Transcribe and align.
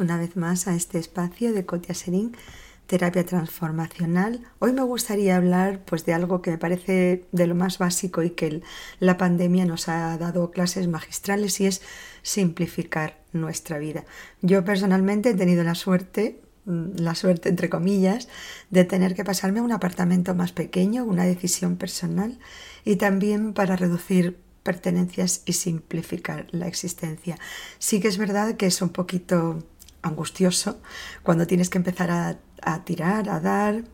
una 0.00 0.18
vez 0.18 0.36
más 0.36 0.66
a 0.66 0.74
este 0.74 0.98
espacio 0.98 1.52
de 1.52 1.64
Cotia 1.64 1.94
Serín, 1.94 2.36
terapia 2.88 3.24
transformacional. 3.24 4.42
Hoy 4.58 4.72
me 4.72 4.82
gustaría 4.82 5.36
hablar 5.36 5.80
pues 5.84 6.04
de 6.04 6.12
algo 6.12 6.42
que 6.42 6.50
me 6.50 6.58
parece 6.58 7.24
de 7.30 7.46
lo 7.46 7.54
más 7.54 7.78
básico 7.78 8.24
y 8.24 8.30
que 8.30 8.62
la 8.98 9.16
pandemia 9.16 9.64
nos 9.64 9.88
ha 9.88 10.18
dado 10.18 10.50
clases 10.50 10.88
magistrales 10.88 11.60
y 11.60 11.66
es 11.66 11.82
simplificar 12.22 13.20
nuestra 13.32 13.78
vida. 13.78 14.04
Yo 14.42 14.64
personalmente 14.64 15.30
he 15.30 15.34
tenido 15.34 15.62
la 15.62 15.76
suerte, 15.76 16.40
mm, 16.64 16.96
la 16.96 17.14
suerte 17.14 17.48
entre 17.48 17.70
comillas, 17.70 18.26
de 18.70 18.84
tener 18.84 19.14
que 19.14 19.24
pasarme 19.24 19.60
a 19.60 19.62
un 19.62 19.72
apartamento 19.72 20.34
más 20.34 20.50
pequeño, 20.50 21.04
una 21.04 21.24
decisión 21.24 21.76
personal 21.76 22.40
y 22.84 22.96
también 22.96 23.52
para 23.52 23.76
reducir 23.76 24.38
pertenencias 24.64 25.42
y 25.46 25.52
simplificar 25.52 26.48
la 26.50 26.66
existencia. 26.66 27.38
Sí 27.78 28.00
que 28.00 28.08
es 28.08 28.18
verdad 28.18 28.56
que 28.56 28.66
es 28.66 28.82
un 28.82 28.88
poquito 28.88 29.62
angustioso 30.06 30.80
cuando 31.22 31.46
tienes 31.46 31.70
que 31.70 31.78
empezar 31.78 32.10
a, 32.10 32.84
tirar, 32.84 33.28
a 33.28 33.40
dar, 33.40 33.84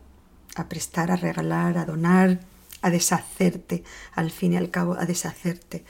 a 0.55 0.69
prestar, 0.69 1.11
a 1.11 1.15
regalar, 1.15 1.77
a 1.77 1.85
donar, 1.85 2.39
a 2.81 2.89
deshacerte, 2.89 3.83
al 4.13 4.31
fin 4.31 4.53
y 4.53 4.57
al 4.57 4.69
cabo, 4.69 4.95
a 4.95 5.05
deshacerte 5.05 5.85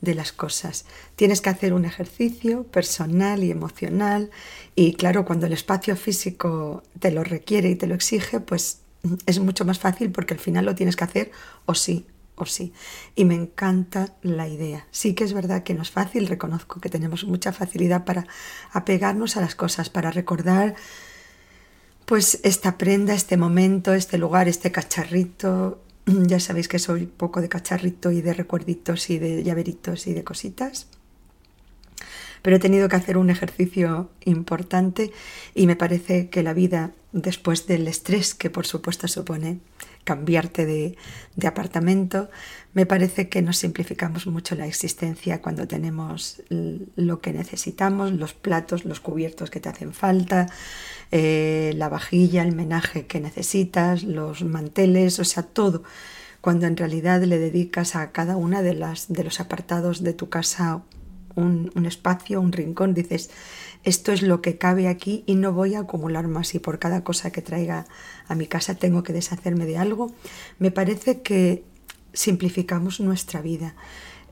de 0.00 0.14
las 0.14 0.32
cosas. 0.32 0.84
Tienes 1.16 1.40
que 1.40 1.50
hacer 1.50 1.72
un 1.72 1.84
ejercicio 1.84 2.64
personal 2.64 3.42
y 3.42 3.50
emocional 3.50 4.30
y 4.74 4.94
claro, 4.94 5.24
cuando 5.24 5.46
el 5.46 5.52
espacio 5.52 5.96
físico 5.96 6.82
te 7.00 7.10
lo 7.10 7.24
requiere 7.24 7.70
y 7.70 7.76
te 7.76 7.86
lo 7.86 7.94
exige, 7.94 8.40
pues 8.40 8.80
es 9.26 9.38
mucho 9.38 9.64
más 9.64 9.78
fácil 9.78 10.10
porque 10.10 10.34
al 10.34 10.40
final 10.40 10.64
lo 10.64 10.74
tienes 10.74 10.96
que 10.96 11.04
hacer 11.04 11.30
o 11.64 11.74
sí 11.74 12.06
o 12.36 12.46
sí. 12.46 12.72
Y 13.14 13.24
me 13.24 13.34
encanta 13.34 14.14
la 14.22 14.48
idea. 14.48 14.86
Sí 14.90 15.14
que 15.14 15.24
es 15.24 15.32
verdad 15.32 15.64
que 15.64 15.74
no 15.74 15.82
es 15.82 15.90
fácil, 15.90 16.28
reconozco 16.28 16.80
que 16.80 16.88
tenemos 16.88 17.24
mucha 17.24 17.52
facilidad 17.52 18.04
para 18.04 18.26
apegarnos 18.72 19.36
a 19.36 19.40
las 19.40 19.54
cosas, 19.54 19.90
para 19.90 20.10
recordar 20.10 20.76
pues 22.04 22.38
esta 22.44 22.78
prenda, 22.78 23.14
este 23.14 23.36
momento, 23.36 23.92
este 23.92 24.16
lugar, 24.16 24.48
este 24.48 24.70
cacharrito. 24.72 25.82
Ya 26.06 26.38
sabéis 26.38 26.68
que 26.68 26.78
soy 26.78 27.06
poco 27.06 27.40
de 27.40 27.48
cacharrito 27.48 28.12
y 28.12 28.22
de 28.22 28.32
recuerditos 28.32 29.10
y 29.10 29.18
de 29.18 29.42
llaveritos 29.42 30.06
y 30.06 30.14
de 30.14 30.22
cositas. 30.22 30.86
Pero 32.42 32.56
he 32.56 32.60
tenido 32.60 32.88
que 32.88 32.94
hacer 32.94 33.18
un 33.18 33.28
ejercicio 33.28 34.08
importante 34.24 35.10
y 35.52 35.66
me 35.66 35.74
parece 35.74 36.28
que 36.28 36.44
la 36.44 36.52
vida, 36.52 36.92
después 37.16 37.66
del 37.66 37.88
estrés 37.88 38.34
que 38.34 38.50
por 38.50 38.66
supuesto 38.66 39.08
supone 39.08 39.58
cambiarte 40.04 40.66
de, 40.66 40.96
apartamento. 41.46 42.30
Me 42.74 42.86
parece 42.86 43.28
que 43.28 43.42
nos 43.42 43.56
simplificamos 43.56 44.26
mucho 44.26 44.54
la 44.54 44.66
existencia 44.66 45.42
cuando 45.42 45.66
tenemos 45.66 46.42
lo 46.48 47.20
que 47.20 47.32
necesitamos, 47.32 48.12
los 48.12 48.32
platos, 48.32 48.84
los 48.84 49.00
cubiertos 49.00 49.50
que 49.50 49.60
te 49.60 49.68
hacen 49.68 49.92
falta, 49.92 50.46
eh, 51.10 51.72
la 51.76 51.88
vajilla, 51.88 52.42
el 52.42 52.54
menaje 52.54 53.06
que 53.06 53.18
necesitas, 53.18 54.04
los 54.04 54.44
manteles, 54.44 55.18
o 55.18 55.24
sea, 55.24 55.42
todo. 55.42 55.82
Cuando 56.40 56.66
en 56.66 56.76
realidad 56.76 57.22
le 57.22 57.38
dedicas 57.38 57.96
a 57.96 58.12
cada 58.12 58.36
una 58.36 58.62
de, 58.62 58.74
las, 58.74 59.08
de 59.08 59.24
los 59.24 59.40
apartados 59.40 60.04
de 60.04 60.12
tu 60.12 60.28
casa 60.28 60.82
un, 61.36 61.86
espacio, 61.86 62.40
un 62.40 62.52
rincón, 62.52 62.94
dices, 62.94 63.30
esto 63.84 64.12
es 64.12 64.22
lo 64.22 64.42
que 64.42 64.58
cabe 64.58 64.88
aquí 64.88 65.22
y 65.26 65.36
no 65.36 65.52
voy 65.52 65.74
a 65.74 65.80
acumular 65.80 66.26
más 66.26 66.54
y 66.54 66.58
por 66.58 66.78
cada 66.78 67.04
cosa 67.04 67.30
que 67.30 67.42
traiga 67.42 67.86
a 68.26 68.34
mi 68.34 68.46
casa 68.46 68.74
tengo 68.74 69.02
que 69.02 69.12
deshacerme 69.12 69.66
de 69.66 69.78
algo, 69.78 70.12
me 70.58 70.70
parece 70.70 71.22
que 71.22 71.62
simplificamos 72.12 73.00
nuestra 73.00 73.42
vida 73.42 73.74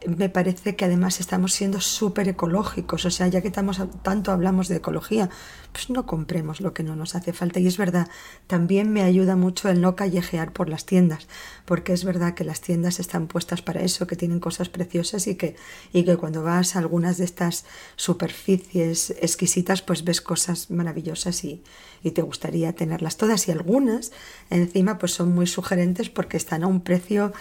me 0.06 0.28
parece 0.28 0.77
que 0.77 0.84
además 0.84 1.20
estamos 1.20 1.52
siendo 1.52 1.80
súper 1.80 2.28
ecológicos, 2.28 3.05
o 3.05 3.10
sea, 3.10 3.28
ya 3.28 3.41
que 3.41 3.48
estamos, 3.48 3.80
tanto 4.02 4.33
hablamos 4.33 4.68
de 4.68 4.77
ecología, 4.77 5.30
pues 5.73 5.90
no 5.90 6.06
compremos 6.06 6.61
lo 6.61 6.74
que 6.74 6.83
no 6.83 6.96
nos 6.96 7.14
hace 7.14 7.33
falta. 7.33 7.61
Y 7.61 7.67
es 7.67 7.78
verdad, 7.78 8.08
también 8.46 8.92
me 8.92 9.02
ayuda 9.02 9.36
mucho 9.36 9.68
el 9.68 9.80
no 9.80 9.96
callejear 9.96 10.52
por 10.52 10.68
las 10.68 10.86
tiendas, 10.86 11.27
porque 11.64 11.92
es 11.92 12.05
verdad 12.05 12.34
que 12.34 12.45
las 12.45 12.61
tiendas 12.61 13.01
están 13.01 13.27
puestas 13.27 13.62
para 13.62 13.83
eso, 13.83 14.06
que 14.06 14.17
tienen 14.17 14.40
cosas 14.40 14.68
preciosas 14.68 15.27
y 15.27 15.36
que, 15.36 15.56
y 15.92 16.05
que 16.05 16.17
cuando 16.17 16.42
vas 16.42 16.77
a 16.77 16.78
algunas 16.78 17.18
de 17.18 17.24
estas 17.24 17.64
superficies 17.96 19.11
exquisitas, 19.20 19.83
pues 19.83 20.05
ves 20.05 20.20
cosas 20.20 20.70
maravillosas 20.70 21.45
y, 21.45 21.62
y 22.02 22.12
te 22.12 22.23
gustaría 22.23 22.74
tenerlas 22.74 23.17
todas. 23.17 23.48
Y 23.48 23.52
algunas, 23.52 24.12
encima, 24.51 24.98
pues 24.98 25.12
son 25.12 25.34
muy 25.34 25.46
sugerentes 25.46 26.11
porque 26.11 26.36
están 26.36 26.62
a 26.62 26.67
un 26.67 26.83
precio 26.83 27.33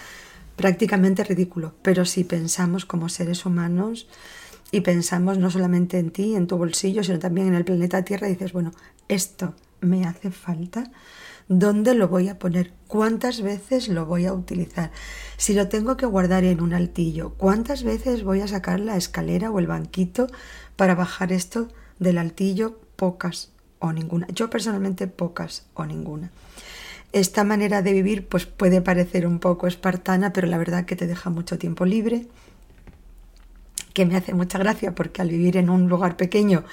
prácticamente 0.56 1.24
ridículo, 1.24 1.74
pero 1.82 2.04
si 2.04 2.24
pensamos 2.24 2.84
como 2.84 3.08
seres 3.08 3.44
humanos 3.46 4.08
y 4.70 4.80
pensamos 4.80 5.38
no 5.38 5.50
solamente 5.50 5.98
en 5.98 6.10
ti, 6.10 6.34
en 6.34 6.46
tu 6.46 6.56
bolsillo, 6.56 7.04
sino 7.04 7.18
también 7.18 7.48
en 7.48 7.54
el 7.54 7.64
planeta 7.64 8.04
Tierra, 8.04 8.28
dices, 8.28 8.52
bueno, 8.52 8.72
esto 9.08 9.54
me 9.80 10.04
hace 10.04 10.30
falta, 10.30 10.90
¿dónde 11.48 11.94
lo 11.94 12.08
voy 12.08 12.28
a 12.28 12.38
poner? 12.38 12.72
¿Cuántas 12.88 13.42
veces 13.42 13.88
lo 13.88 14.06
voy 14.06 14.26
a 14.26 14.32
utilizar? 14.32 14.90
Si 15.36 15.54
lo 15.54 15.68
tengo 15.68 15.96
que 15.96 16.06
guardar 16.06 16.44
en 16.44 16.60
un 16.60 16.72
altillo, 16.72 17.34
¿cuántas 17.34 17.82
veces 17.82 18.24
voy 18.24 18.40
a 18.40 18.48
sacar 18.48 18.80
la 18.80 18.96
escalera 18.96 19.50
o 19.50 19.58
el 19.58 19.66
banquito 19.66 20.26
para 20.76 20.94
bajar 20.94 21.32
esto 21.32 21.68
del 21.98 22.18
altillo? 22.18 22.78
Pocas 22.96 23.50
o 23.80 23.92
ninguna. 23.92 24.26
Yo 24.28 24.48
personalmente 24.48 25.06
pocas 25.06 25.66
o 25.74 25.84
ninguna. 25.84 26.30
Esta 27.14 27.44
manera 27.44 27.80
de 27.80 27.92
vivir 27.92 28.26
pues 28.26 28.44
puede 28.44 28.82
parecer 28.82 29.24
un 29.24 29.38
poco 29.38 29.68
espartana, 29.68 30.32
pero 30.32 30.48
la 30.48 30.58
verdad 30.58 30.84
que 30.84 30.96
te 30.96 31.06
deja 31.06 31.30
mucho 31.30 31.58
tiempo 31.58 31.84
libre, 31.84 32.26
que 33.92 34.04
me 34.04 34.16
hace 34.16 34.34
mucha 34.34 34.58
gracia 34.58 34.96
porque 34.96 35.22
al 35.22 35.28
vivir 35.28 35.56
en 35.56 35.70
un 35.70 35.88
lugar 35.88 36.16
pequeño 36.16 36.64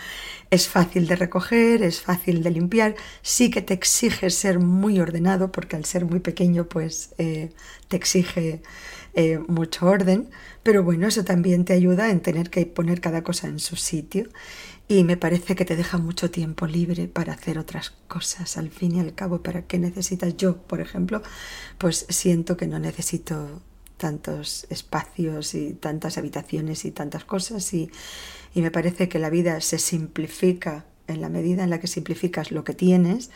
es 0.50 0.68
fácil 0.68 1.06
de 1.06 1.16
recoger, 1.16 1.84
es 1.84 2.02
fácil 2.02 2.42
de 2.42 2.50
limpiar, 2.50 2.96
sí 3.22 3.52
que 3.52 3.62
te 3.62 3.76
exige 3.76 4.32
ser 4.32 4.58
muy 4.58 5.00
ordenado 5.00 5.52
porque 5.52 5.76
al 5.76 5.86
ser 5.86 6.06
muy 6.06 6.20
pequeño 6.20 6.66
pues 6.66 7.14
eh, 7.20 7.52
te 7.88 7.98
exige 7.98 8.64
eh, 9.14 9.40
mucho 9.48 9.88
orden, 9.88 10.30
pero 10.64 10.84
bueno, 10.84 11.08
eso 11.08 11.24
también 11.24 11.66
te 11.66 11.74
ayuda 11.74 12.12
en 12.12 12.22
tener 12.22 12.50
que 12.50 12.66
poner 12.66 13.02
cada 13.02 13.24
cosa 13.24 13.48
en 13.48 13.60
su 13.60 13.76
sitio 13.76 14.30
y 14.88 15.04
me 15.04 15.16
parece 15.18 15.56
que 15.56 15.66
te 15.66 15.76
deja 15.76 15.98
mucho 15.98 16.32
tiempo 16.32 16.68
libre 16.68 17.08
para 17.08 17.34
hacer 17.34 17.58
otras 17.58 17.92
cosas 18.08 18.58
al 18.58 18.70
fin 18.70 18.96
y 18.96 19.00
al 19.00 19.16
cabo. 19.16 19.42
¿Para 19.42 19.62
qué 19.62 19.80
necesitas? 19.80 20.36
Yo, 20.36 20.58
por 20.58 20.82
ejemplo, 20.82 21.22
pues 21.78 22.06
siento 22.10 22.58
que 22.58 22.68
no 22.68 22.78
necesito 22.78 23.62
tantos 23.98 24.66
espacios 24.70 25.54
y 25.54 25.74
tantas 25.74 26.18
habitaciones 26.18 26.86
y 26.86 26.92
tantas 26.92 27.24
cosas 27.24 27.74
y, 27.74 27.90
y 28.54 28.62
me 28.62 28.72
parece 28.72 29.08
que 29.08 29.20
la 29.20 29.30
vida 29.30 29.62
se 29.62 29.78
simplifica 29.78 30.86
en 31.08 31.22
la 31.22 31.30
medida 31.30 31.64
en 31.64 31.70
la 31.70 31.80
que 31.80 31.88
simplificas 31.88 32.52
lo 32.52 32.64
que 32.64 32.74
tienes, 32.74 33.30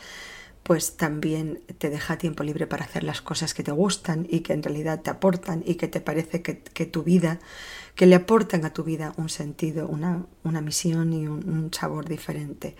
pues 0.66 0.96
también 0.96 1.60
te 1.78 1.90
deja 1.90 2.18
tiempo 2.18 2.42
libre 2.42 2.66
para 2.66 2.84
hacer 2.84 3.04
las 3.04 3.22
cosas 3.22 3.54
que 3.54 3.62
te 3.62 3.70
gustan 3.70 4.26
y 4.28 4.40
que 4.40 4.52
en 4.52 4.64
realidad 4.64 5.00
te 5.00 5.10
aportan 5.10 5.62
y 5.64 5.76
que 5.76 5.86
te 5.86 6.00
parece 6.00 6.42
que, 6.42 6.86
tu 6.86 7.04
vida, 7.04 7.38
que 7.94 8.06
le 8.06 8.16
aportan 8.16 8.64
a 8.64 8.72
tu 8.72 8.82
vida 8.82 9.14
un 9.16 9.28
sentido, 9.28 9.86
una, 9.86 10.26
una 10.42 10.60
misión 10.60 11.12
y 11.12 11.28
un, 11.28 11.70
sabor 11.72 12.08
diferente. 12.08 12.74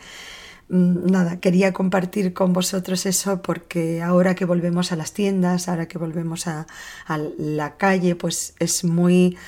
Mm, 0.69 1.13
nada, 1.13 1.39
quería 1.39 1.73
compartir 1.73 2.35
con 2.35 2.53
vosotros 2.53 3.07
eso 3.07 3.41
porque 3.41 4.03
ahora 4.03 4.35
que 4.35 4.47
volvemos 4.47 4.91
a 4.91 4.97
las 4.97 5.13
tiendas, 5.13 5.69
ahora 5.69 5.87
que 5.87 5.99
volvemos 5.99 6.49
a, 6.49 6.67
a 7.07 7.19
la 7.19 7.77
calle, 7.77 8.17
pues 8.17 8.57
es 8.59 8.83
muy 8.83 9.39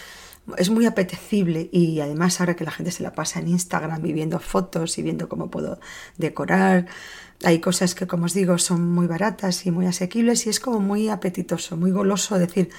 es 0.56 0.70
muy 0.70 0.86
apetecible 0.86 1.68
y 1.72 2.00
además 2.00 2.40
ahora 2.40 2.56
que 2.56 2.64
la 2.64 2.70
gente 2.70 2.90
se 2.90 3.02
la 3.02 3.12
pasa 3.12 3.40
en 3.40 3.48
Instagram 3.48 4.04
y 4.06 4.12
viendo 4.12 4.38
fotos 4.40 4.98
y 4.98 5.02
viendo 5.02 5.28
cómo 5.28 5.50
puedo 5.50 5.78
decorar, 6.16 6.86
hay 7.44 7.60
cosas 7.60 7.94
que, 7.94 8.06
como 8.06 8.24
os 8.26 8.34
digo, 8.34 8.58
son 8.58 8.90
muy 8.90 9.06
baratas 9.06 9.66
y 9.66 9.70
muy 9.70 9.86
asequibles 9.86 10.46
y 10.46 10.50
es 10.50 10.60
como 10.60 10.80
muy 10.80 11.08
apetitoso, 11.08 11.76
muy 11.76 11.90
goloso 11.90 12.38
decir, 12.38 12.70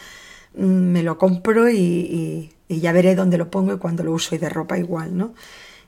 mm, 0.56 0.64
me 0.66 1.04
lo 1.04 1.18
compro 1.18 1.70
y, 1.70 2.52
ya 2.68 2.92
veré 2.92 3.16
dónde 3.16 3.38
lo 3.38 3.50
pongo 3.50 3.74
y 3.74 3.78
cuándo 3.78 4.04
lo 4.04 4.14
uso 4.14 4.36
y 4.36 4.38
de 4.38 4.50
ropa 4.50 4.78
igual, 4.78 5.18
¿no? 5.18 5.34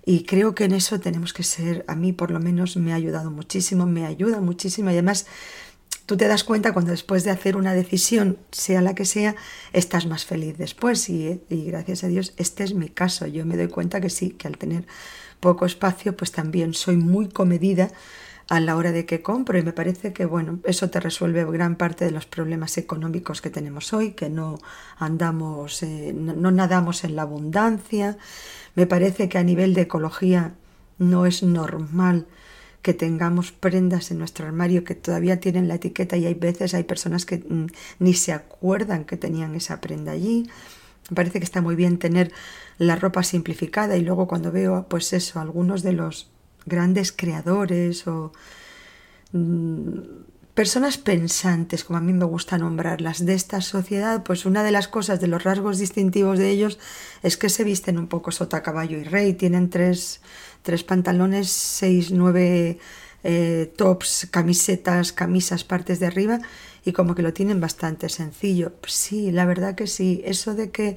Y 0.03 0.23
creo 0.23 0.55
que 0.55 0.63
en 0.63 0.71
eso 0.73 0.99
tenemos 0.99 1.31
que 1.31 1.43
ser, 1.43 1.85
a 1.87 1.95
mí 1.95 2.11
por 2.11 2.31
lo 2.31 2.39
menos 2.39 2.75
me 2.77 2.91
ha 2.91 2.95
ayudado 2.95 3.29
muchísimo, 3.29 3.85
me 3.85 4.05
ayuda 4.05 4.41
muchísimo 4.41 4.89
y 4.89 4.93
además 4.93 5.27
tú 6.05 6.17
te 6.17 6.27
das 6.27 6.43
cuenta 6.43 6.73
cuando 6.73 6.91
después 6.91 7.23
de 7.23 7.31
hacer 7.31 7.55
una 7.55 7.73
decisión, 7.73 8.37
sea 8.51 8.81
la 8.81 8.95
que 8.95 9.05
sea, 9.05 9.35
estás 9.71 10.05
más 10.05 10.25
feliz 10.25 10.57
después 10.57 11.07
y, 11.09 11.41
gracias 11.49 12.03
a 12.03 12.07
Dios 12.07 12.33
este 12.37 12.63
es 12.63 12.73
mi 12.73 12.89
caso. 12.89 13.27
Yo 13.27 13.45
me 13.45 13.55
doy 13.55 13.69
cuenta 13.69 14.01
que 14.01 14.09
sí, 14.09 14.31
que 14.31 14.47
al 14.47 14.57
tener 14.57 14.85
poco 15.39 15.65
espacio 15.65 16.15
pues 16.17 16.31
también 16.31 16.73
soy 16.73 16.97
muy 16.97 17.29
comedida 17.29 17.91
a 18.49 18.59
la 18.59 18.75
hora 18.75 18.91
de 18.91 19.05
que 19.05 19.21
compro 19.21 19.57
y 19.57 19.63
me 19.63 19.71
parece 19.71 20.11
que 20.11 20.25
bueno, 20.25 20.59
eso 20.65 20.89
te 20.89 20.99
resuelve 20.99 21.45
gran 21.45 21.77
parte 21.77 22.03
de 22.03 22.11
los 22.11 22.25
problemas 22.25 22.77
económicos 22.77 23.41
que 23.41 23.49
tenemos 23.49 23.93
hoy, 23.93 24.11
que 24.11 24.29
no 24.29 24.59
andamos, 24.97 25.81
eh, 25.83 26.13
no, 26.13 26.51
nadamos 26.51 27.05
en 27.05 27.15
la 27.15 27.21
abundancia. 27.21 28.17
Me 28.75 28.85
parece 28.85 29.29
que 29.29 29.37
a 29.37 29.43
nivel 29.43 29.73
de 29.73 29.83
ecología 29.83 30.55
no 30.97 31.25
es 31.25 31.43
normal 31.43 32.27
que 32.81 32.93
tengamos 32.93 33.51
prendas 33.51 34.11
en 34.11 34.17
nuestro 34.17 34.45
armario 34.45 34.83
que 34.83 34.95
todavía 34.95 35.39
tienen 35.39 35.67
la 35.67 35.75
etiqueta 35.75 36.17
y 36.17 36.25
hay 36.25 36.33
veces 36.33 36.73
hay 36.73 36.83
personas 36.83 37.25
que 37.25 37.37
mm, 37.37 37.67
ni 37.99 38.13
se 38.13 38.33
acuerdan 38.33 39.05
que 39.05 39.17
tenían 39.17 39.55
esa 39.55 39.81
prenda 39.81 40.11
allí. 40.11 40.49
Me 41.09 41.15
parece 41.15 41.39
que 41.39 41.45
está 41.45 41.61
muy 41.61 41.75
bien 41.75 41.99
tener 41.99 42.31
la 42.77 42.95
ropa 42.95 43.23
simplificada 43.23 43.97
y 43.97 44.01
luego 44.01 44.27
cuando 44.27 44.51
veo 44.51 44.87
pues 44.89 45.13
eso, 45.13 45.39
algunos 45.39 45.83
de 45.83 45.93
los 45.93 46.29
grandes 46.65 47.11
creadores 47.11 48.07
o 48.07 48.31
mm, 49.33 49.99
personas 50.53 50.97
pensantes, 50.97 51.83
como 51.83 51.97
a 51.97 52.01
mí 52.01 52.13
me 52.13 52.25
gusta 52.25 52.57
nombrarlas, 52.57 53.25
de 53.25 53.33
esta 53.33 53.61
sociedad, 53.61 54.23
pues 54.23 54.45
una 54.45 54.63
de 54.63 54.71
las 54.71 54.87
cosas, 54.87 55.21
de 55.21 55.27
los 55.27 55.43
rasgos 55.43 55.77
distintivos 55.77 56.37
de 56.37 56.49
ellos, 56.49 56.79
es 57.23 57.37
que 57.37 57.49
se 57.49 57.63
visten 57.63 57.97
un 57.97 58.07
poco 58.07 58.31
sota, 58.31 58.61
caballo 58.61 58.97
y 58.97 59.03
rey. 59.03 59.33
Tienen 59.33 59.69
tres, 59.69 60.21
tres 60.61 60.83
pantalones, 60.83 61.49
seis, 61.49 62.11
nueve 62.11 62.79
eh, 63.23 63.73
tops, 63.77 64.27
camisetas, 64.29 65.13
camisas, 65.13 65.63
partes 65.63 65.99
de 65.99 66.07
arriba, 66.07 66.39
y 66.83 66.91
como 66.91 67.15
que 67.15 67.21
lo 67.21 67.33
tienen 67.33 67.61
bastante 67.61 68.09
sencillo. 68.09 68.73
Sí, 68.87 69.31
la 69.31 69.45
verdad 69.45 69.75
que 69.75 69.87
sí. 69.87 70.21
Eso 70.25 70.55
de 70.55 70.71
que 70.71 70.95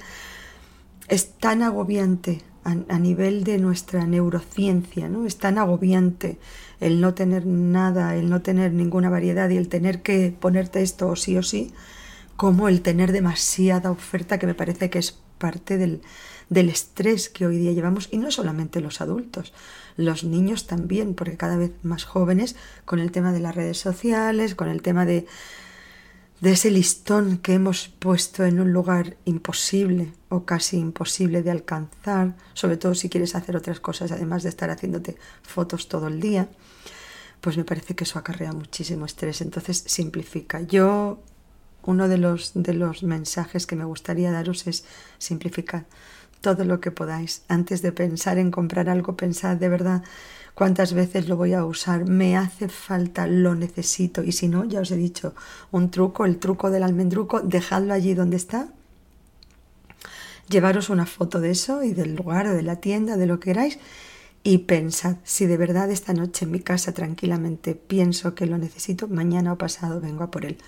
es 1.08 1.32
tan 1.34 1.62
agobiante 1.62 2.42
a, 2.64 2.98
nivel 2.98 3.44
de 3.44 3.58
nuestra 3.58 4.06
neurociencia, 4.06 5.08
¿no? 5.08 5.26
Es 5.26 5.36
tan 5.36 5.58
agobiante 5.58 6.38
el 6.80 7.00
no 7.00 7.14
tener 7.14 7.46
nada, 7.46 8.16
el 8.16 8.30
no 8.30 8.40
tener 8.40 8.72
ninguna 8.72 9.10
variedad 9.10 9.48
y 9.50 9.56
el 9.56 9.68
tener 9.68 10.02
que 10.02 10.34
ponerte 10.38 10.82
esto 10.82 11.08
o 11.08 11.16
sí 11.16 11.36
o 11.36 11.42
sí, 11.42 11.72
como 12.36 12.68
el 12.68 12.80
tener 12.80 13.12
demasiada 13.12 13.90
oferta 13.90 14.38
que 14.38 14.46
me 14.46 14.54
parece 14.54 14.90
que 14.90 14.98
es 14.98 15.18
parte 15.38 15.76
del, 15.76 16.00
del 16.48 16.68
estrés 16.70 17.28
que 17.28 17.46
hoy 17.46 17.58
día 17.58 17.72
llevamos 17.72 18.08
y 18.10 18.18
no 18.18 18.30
solamente 18.30 18.80
los 18.80 19.00
adultos, 19.00 19.52
los 19.96 20.24
niños 20.24 20.66
también, 20.66 21.14
porque 21.14 21.36
cada 21.36 21.56
vez 21.56 21.72
más 21.82 22.04
jóvenes 22.04 22.56
con 22.84 22.98
el 22.98 23.12
tema 23.12 23.32
de 23.32 23.40
las 23.40 23.54
redes 23.54 23.78
sociales, 23.78 24.54
con 24.54 24.68
el 24.68 24.82
tema 24.82 25.04
de 25.04 25.26
de 26.44 26.52
ese 26.52 26.70
listón 26.70 27.38
que 27.38 27.54
hemos 27.54 27.88
puesto 27.88 28.44
en 28.44 28.60
un 28.60 28.70
lugar 28.70 29.16
imposible 29.24 30.12
o 30.28 30.44
casi 30.44 30.76
imposible 30.76 31.42
de 31.42 31.50
alcanzar, 31.50 32.36
sobre 32.52 32.76
todo 32.76 32.94
si 32.94 33.08
quieres 33.08 33.34
hacer 33.34 33.56
otras 33.56 33.80
cosas, 33.80 34.12
además 34.12 34.42
de 34.42 34.50
estar 34.50 34.68
haciéndote 34.68 35.16
fotos 35.42 35.88
todo 35.88 36.08
el 36.08 36.20
día, 36.20 36.50
pues 37.40 37.56
me 37.56 37.64
parece 37.64 37.94
que 37.94 38.04
eso 38.04 38.18
acarrea 38.18 38.52
muchísimo 38.52 39.06
estrés. 39.06 39.40
Entonces 39.40 39.84
simplifica. 39.86 40.60
Yo, 40.60 41.22
uno 41.82 42.08
de 42.08 42.18
los, 42.18 42.52
de 42.52 42.74
los 42.74 43.04
mensajes 43.04 43.66
que 43.66 43.74
me 43.74 43.86
gustaría 43.86 44.30
daros 44.30 44.66
es 44.66 44.84
simplificar 45.16 45.86
todo 46.44 46.66
lo 46.66 46.78
que 46.78 46.90
podáis. 46.90 47.42
Antes 47.48 47.80
de 47.80 47.90
pensar 47.90 48.36
en 48.36 48.50
comprar 48.50 48.90
algo, 48.90 49.16
pensad 49.16 49.56
de 49.56 49.70
verdad 49.70 50.02
cuántas 50.54 50.92
veces 50.92 51.26
lo 51.26 51.38
voy 51.38 51.54
a 51.54 51.64
usar, 51.64 52.04
me 52.04 52.36
hace 52.36 52.68
falta, 52.68 53.26
lo 53.26 53.54
necesito. 53.54 54.22
Y 54.22 54.32
si 54.32 54.46
no, 54.46 54.66
ya 54.66 54.80
os 54.80 54.90
he 54.90 54.96
dicho, 54.96 55.34
un 55.72 55.90
truco, 55.90 56.26
el 56.26 56.36
truco 56.36 56.70
del 56.70 56.82
almendruco, 56.82 57.40
dejadlo 57.40 57.94
allí 57.94 58.12
donde 58.12 58.36
está. 58.36 58.68
Llevaros 60.50 60.90
una 60.90 61.06
foto 61.06 61.40
de 61.40 61.50
eso 61.52 61.82
y 61.82 61.94
del 61.94 62.14
lugar 62.14 62.46
o 62.46 62.52
de 62.52 62.62
la 62.62 62.76
tienda, 62.76 63.16
de 63.16 63.26
lo 63.26 63.40
que 63.40 63.52
queráis, 63.52 63.78
y 64.42 64.58
pensad, 64.58 65.16
si 65.24 65.46
de 65.46 65.56
verdad 65.56 65.90
esta 65.90 66.12
noche 66.12 66.44
en 66.44 66.50
mi 66.50 66.60
casa 66.60 66.92
tranquilamente 66.92 67.74
pienso 67.74 68.34
que 68.34 68.44
lo 68.44 68.58
necesito, 68.58 69.08
mañana 69.08 69.54
o 69.54 69.56
pasado 69.56 70.02
vengo 70.02 70.24
a 70.24 70.30
por 70.30 70.44
él 70.44 70.58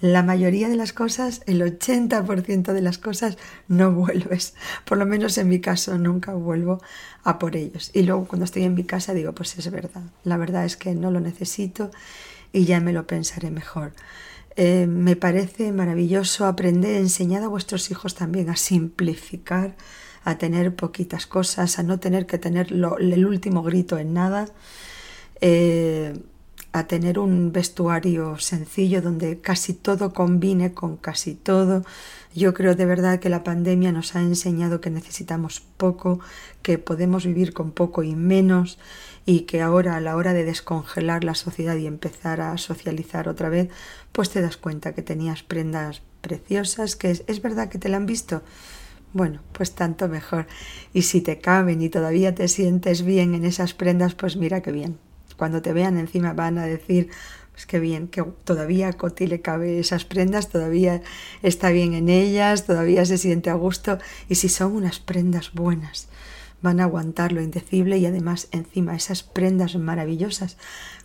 la 0.00 0.22
mayoría 0.22 0.68
de 0.68 0.76
las 0.76 0.92
cosas, 0.92 1.42
el 1.46 1.62
80% 1.62 2.72
de 2.72 2.80
las 2.80 2.98
cosas, 2.98 3.38
no 3.68 3.92
vuelves. 3.92 4.54
Por 4.84 4.98
lo 4.98 5.06
menos 5.06 5.38
en 5.38 5.48
mi 5.48 5.60
caso 5.60 5.96
nunca 5.98 6.34
vuelvo 6.34 6.80
a 7.24 7.38
por 7.38 7.56
ellos. 7.56 7.90
Y 7.94 8.02
luego 8.02 8.26
cuando 8.26 8.44
estoy 8.44 8.64
en 8.64 8.74
mi 8.74 8.84
casa 8.84 9.14
digo, 9.14 9.32
pues 9.32 9.56
es 9.58 9.70
verdad. 9.70 10.02
La 10.24 10.36
verdad 10.36 10.64
es 10.64 10.76
que 10.76 10.94
no 10.94 11.10
lo 11.10 11.20
necesito 11.20 11.90
y 12.52 12.64
ya 12.64 12.80
me 12.80 12.92
lo 12.92 13.06
pensaré 13.06 13.50
mejor. 13.50 13.92
Eh, 14.56 14.86
me 14.86 15.16
parece 15.16 15.72
maravilloso 15.72 16.46
aprender, 16.46 16.96
enseñar 16.96 17.42
a 17.42 17.48
vuestros 17.48 17.90
hijos 17.90 18.14
también 18.14 18.48
a 18.48 18.56
simplificar, 18.56 19.76
a 20.24 20.38
tener 20.38 20.74
poquitas 20.74 21.26
cosas, 21.26 21.78
a 21.78 21.82
no 21.82 22.00
tener 22.00 22.26
que 22.26 22.38
tener 22.38 22.72
el 22.72 23.26
último 23.26 23.62
grito 23.62 23.98
en 23.98 24.14
nada. 24.14 24.48
Eh, 25.42 26.18
a 26.78 26.86
tener 26.86 27.18
un 27.18 27.52
vestuario 27.52 28.38
sencillo 28.38 29.00
donde 29.00 29.40
casi 29.40 29.72
todo 29.72 30.12
combine 30.12 30.74
con 30.74 30.96
casi 30.96 31.34
todo. 31.34 31.84
Yo 32.34 32.52
creo 32.52 32.74
de 32.74 32.84
verdad 32.84 33.18
que 33.18 33.30
la 33.30 33.44
pandemia 33.44 33.92
nos 33.92 34.14
ha 34.14 34.20
enseñado 34.20 34.80
que 34.80 34.90
necesitamos 34.90 35.60
poco, 35.60 36.20
que 36.62 36.78
podemos 36.78 37.24
vivir 37.24 37.54
con 37.54 37.70
poco 37.72 38.02
y 38.02 38.14
menos 38.14 38.78
y 39.24 39.40
que 39.40 39.62
ahora 39.62 39.96
a 39.96 40.00
la 40.00 40.16
hora 40.16 40.34
de 40.34 40.44
descongelar 40.44 41.24
la 41.24 41.34
sociedad 41.34 41.76
y 41.76 41.86
empezar 41.86 42.40
a 42.40 42.58
socializar 42.58 43.28
otra 43.28 43.48
vez, 43.48 43.70
pues 44.12 44.30
te 44.30 44.42
das 44.42 44.56
cuenta 44.56 44.94
que 44.94 45.02
tenías 45.02 45.42
prendas 45.42 46.02
preciosas, 46.20 46.94
que 46.94 47.10
es, 47.10 47.24
es 47.26 47.40
verdad 47.40 47.68
que 47.68 47.78
te 47.78 47.88
la 47.88 47.96
han 47.96 48.06
visto. 48.06 48.42
Bueno, 49.12 49.40
pues 49.52 49.74
tanto 49.74 50.08
mejor. 50.08 50.46
Y 50.92 51.02
si 51.02 51.22
te 51.22 51.38
caben 51.38 51.80
y 51.80 51.88
todavía 51.88 52.34
te 52.34 52.48
sientes 52.48 53.02
bien 53.02 53.34
en 53.34 53.44
esas 53.44 53.72
prendas, 53.72 54.14
pues 54.14 54.36
mira 54.36 54.60
qué 54.60 54.72
bien 54.72 54.98
cuando 55.36 55.62
te 55.62 55.72
vean 55.72 55.98
encima 55.98 56.32
van 56.32 56.58
a 56.58 56.66
decir, 56.66 57.10
pues 57.52 57.64
qué 57.64 57.80
bien, 57.80 58.08
que 58.08 58.22
todavía 58.44 58.88
a 58.88 58.92
Coti 58.92 59.26
le 59.26 59.40
cabe 59.40 59.78
esas 59.78 60.04
prendas, 60.04 60.50
todavía 60.50 61.02
está 61.42 61.70
bien 61.70 61.94
en 61.94 62.08
ellas, 62.08 62.66
todavía 62.66 63.04
se 63.06 63.16
siente 63.16 63.48
a 63.48 63.54
gusto 63.54 63.98
y 64.28 64.34
si 64.34 64.50
son 64.50 64.72
unas 64.72 64.98
prendas 64.98 65.52
buenas, 65.54 66.08
van 66.62 66.80
a 66.80 66.84
aguantar 66.84 67.32
lo 67.32 67.42
indecible 67.42 67.98
y 67.98 68.06
además 68.06 68.48
encima 68.50 68.96
esas 68.96 69.22
prendas 69.22 69.76
maravillosas 69.76 70.56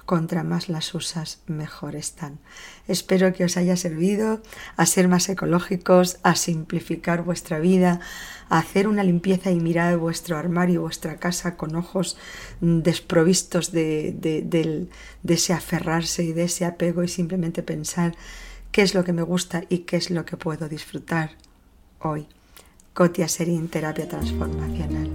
contra 0.06 0.44
más 0.44 0.68
las 0.68 0.94
usas, 0.94 1.42
mejor 1.48 1.96
están. 1.96 2.40
Espero 2.88 3.34
que 3.34 3.46
os 3.46 3.56
haya 3.56 3.78
servido 3.78 4.42
a 4.76 4.86
ser 4.86 5.08
más 5.08 5.30
ecológicos, 5.30 6.18
a 6.24 6.36
simplificar 6.36 7.24
vuestra 7.24 7.60
vida, 7.60 8.00
a 8.50 8.58
hacer 8.58 8.88
una 8.88 9.04
limpieza 9.04 9.52
y 9.52 9.60
mirar 9.60 9.98
vuestro 9.98 10.38
armario, 10.38 10.82
vuestra 10.82 11.18
casa 11.18 11.56
con 11.56 11.76
ojos 11.76 12.18
desprovistos 12.60 13.72
de, 13.72 14.12
de 14.12 15.34
ese 15.34 15.54
aferrarse 15.54 16.24
y 16.24 16.34
de 16.34 16.44
ese 16.44 16.66
apego 16.66 17.04
y 17.04 17.08
simplemente 17.08 17.64
pensar 17.64 18.16
qué 18.72 18.82
es 18.82 18.94
lo 18.94 19.04
que 19.04 19.14
me 19.14 19.22
gusta 19.22 19.64
y 19.70 19.80
qué 19.80 19.98
es 19.98 20.10
lo 20.10 20.26
que 20.26 20.38
puedo 20.38 20.68
disfrutar 20.68 21.38
hoy. 22.00 22.28
Cotia 22.94 23.30
Serín, 23.30 23.70
terapia 23.70 24.06
transformacional. 24.06 25.08